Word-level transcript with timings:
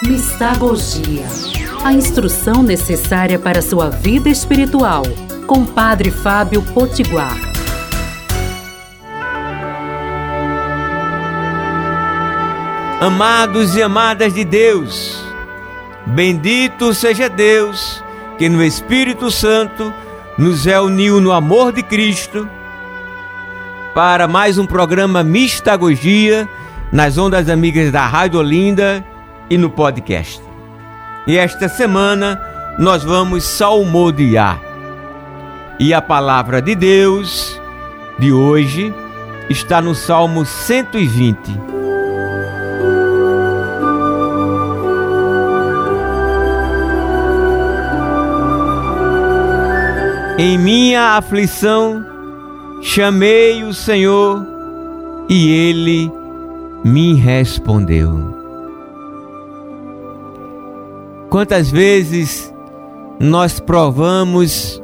Mistagogia. 0.00 1.26
A 1.84 1.92
instrução 1.92 2.62
necessária 2.62 3.36
para 3.36 3.60
sua 3.60 3.90
vida 3.90 4.28
espiritual. 4.28 5.02
Com 5.44 5.64
Padre 5.64 6.12
Fábio 6.12 6.62
Potiguar. 6.62 7.36
Amados 13.00 13.74
e 13.74 13.82
amadas 13.82 14.34
de 14.34 14.44
Deus, 14.44 15.24
bendito 16.06 16.94
seja 16.94 17.28
Deus 17.28 18.02
que 18.36 18.48
no 18.48 18.62
Espírito 18.62 19.32
Santo 19.32 19.92
nos 20.36 20.64
reuniu 20.64 21.20
no 21.20 21.32
amor 21.32 21.72
de 21.72 21.82
Cristo 21.82 22.48
para 23.94 24.28
mais 24.28 24.58
um 24.58 24.66
programa 24.66 25.24
Mistagogia 25.24 26.48
nas 26.92 27.18
ondas 27.18 27.48
amigas 27.48 27.90
da 27.90 28.06
Rádio 28.06 28.38
Olinda 28.38 29.04
e 29.50 29.56
no 29.58 29.70
podcast. 29.70 30.42
E 31.26 31.36
esta 31.36 31.68
semana 31.68 32.40
nós 32.78 33.02
vamos 33.04 33.44
salmodiar. 33.44 34.60
E 35.78 35.94
a 35.94 36.02
palavra 36.02 36.60
de 36.60 36.74
Deus 36.74 37.60
de 38.18 38.32
hoje 38.32 38.92
está 39.48 39.80
no 39.80 39.94
Salmo 39.94 40.44
120 40.44 41.68
Em 50.40 50.56
minha 50.56 51.16
aflição 51.16 52.06
chamei 52.80 53.64
o 53.64 53.74
Senhor 53.74 54.46
e 55.28 55.50
ele 55.50 56.08
me 56.84 57.14
respondeu. 57.14 58.37
Quantas 61.38 61.70
vezes 61.70 62.52
nós 63.20 63.60
provamos 63.60 64.82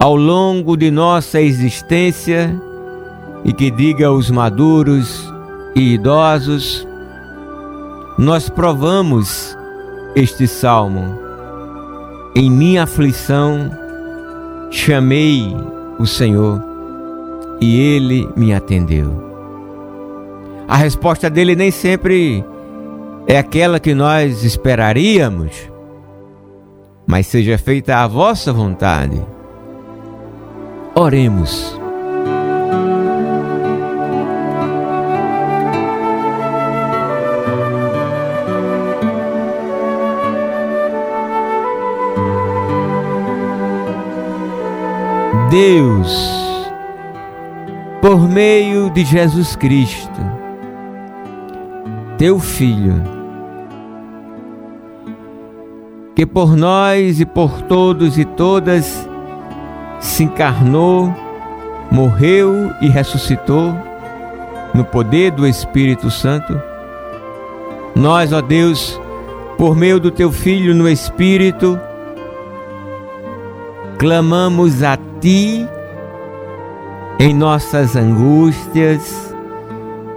ao 0.00 0.16
longo 0.16 0.74
de 0.74 0.90
nossa 0.90 1.38
existência, 1.38 2.58
e 3.44 3.52
que 3.52 3.70
diga 3.70 4.10
os 4.10 4.30
maduros 4.30 5.30
e 5.76 5.92
idosos, 5.92 6.88
nós 8.16 8.48
provamos 8.48 9.54
este 10.16 10.46
salmo. 10.46 11.14
Em 12.34 12.50
minha 12.50 12.84
aflição, 12.84 13.70
Chamei 14.70 15.54
o 15.98 16.06
Senhor 16.06 16.58
e 17.60 17.78
ele 17.78 18.26
me 18.34 18.54
atendeu. 18.54 19.12
A 20.66 20.78
resposta 20.78 21.28
dele 21.28 21.54
nem 21.54 21.70
sempre 21.70 22.42
é 23.26 23.38
aquela 23.38 23.78
que 23.78 23.94
nós 23.94 24.44
esperaríamos, 24.44 25.70
mas 27.06 27.26
seja 27.26 27.56
feita 27.56 27.98
a 27.98 28.06
vossa 28.06 28.52
vontade. 28.52 29.20
Oremos. 30.94 31.80
Deus, 45.50 46.16
por 48.00 48.26
meio 48.26 48.88
de 48.88 49.04
Jesus 49.04 49.54
Cristo, 49.54 50.41
teu 52.22 52.38
Filho, 52.38 53.02
que 56.14 56.24
por 56.24 56.56
nós 56.56 57.18
e 57.18 57.26
por 57.26 57.62
todos 57.62 58.16
e 58.16 58.24
todas 58.24 59.08
se 59.98 60.22
encarnou, 60.22 61.12
morreu 61.90 62.70
e 62.80 62.88
ressuscitou 62.88 63.74
no 64.72 64.84
poder 64.84 65.32
do 65.32 65.44
Espírito 65.44 66.12
Santo. 66.12 66.62
Nós, 67.92 68.32
ó 68.32 68.40
Deus, 68.40 69.00
por 69.58 69.74
meio 69.74 69.98
do 69.98 70.12
teu 70.12 70.30
Filho 70.30 70.76
no 70.76 70.88
Espírito, 70.88 71.76
clamamos 73.98 74.84
a 74.84 74.96
ti 75.20 75.66
em 77.18 77.34
nossas 77.34 77.96
angústias, 77.96 79.31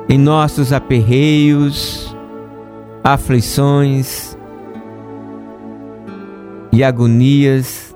em 0.08 0.18
nossos 0.18 0.72
aperreios, 0.72 2.16
aflições 3.04 4.38
e 6.72 6.84
agonias, 6.84 7.96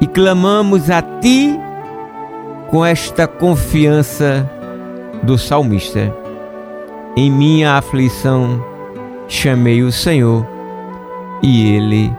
e 0.00 0.06
clamamos 0.06 0.90
a 0.90 1.02
Ti 1.02 1.58
com 2.68 2.84
esta 2.84 3.26
confiança 3.26 4.48
do 5.22 5.36
salmista. 5.36 6.14
Em 7.16 7.30
minha 7.30 7.76
aflição 7.76 8.64
chamei 9.28 9.82
o 9.82 9.92
Senhor 9.92 10.46
e 11.42 11.74
Ele 11.74 12.12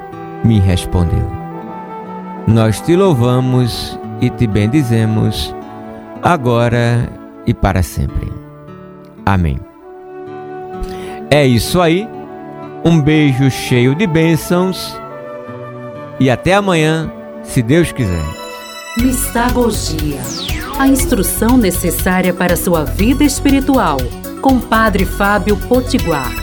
me 0.43 0.59
respondeu. 0.59 1.25
Nós 2.47 2.81
te 2.81 2.95
louvamos 2.95 3.99
e 4.19 4.29
te 4.29 4.45
bendizemos, 4.45 5.55
agora 6.21 7.20
e 7.45 7.53
para 7.53 7.83
sempre. 7.83 8.31
Amém. 9.25 9.59
É 11.29 11.45
isso 11.45 11.81
aí. 11.81 12.07
Um 12.83 12.99
beijo 12.99 13.49
cheio 13.51 13.93
de 13.93 14.07
bênçãos 14.07 14.99
e 16.19 16.29
até 16.29 16.55
amanhã, 16.55 17.11
se 17.43 17.61
Deus 17.61 17.91
quiser. 17.91 18.25
Mistagogia 18.97 20.19
a 20.81 20.87
instrução 20.87 21.57
necessária 21.57 22.33
para 22.33 22.55
sua 22.55 22.83
vida 22.83 23.23
espiritual, 23.23 23.97
com 24.41 24.59
Padre 24.59 25.05
Fábio 25.05 25.55
Potiguar. 25.55 26.40